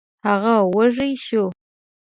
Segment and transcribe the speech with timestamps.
[0.27, 1.43] هغه وږی شو.